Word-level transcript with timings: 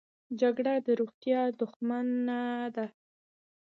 جګړه 0.39 0.73
د 0.85 0.87
روغتیا 0.99 1.41
دښمنه 1.59 2.41
ده 2.75 2.85